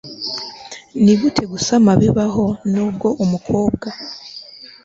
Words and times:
ni 1.03 1.13
gute 1.19 1.43
gusama 1.51 1.89
bibaho 2.01 2.45
n' 2.71 2.79
ubwo 2.85 3.07
umukobwa 3.23 3.87